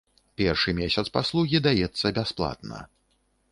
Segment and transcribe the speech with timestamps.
[0.41, 2.83] Першы месяц паслугі даецца бясплатна.